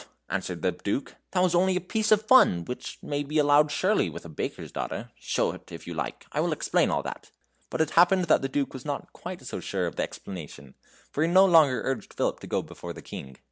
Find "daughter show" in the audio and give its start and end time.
4.71-5.51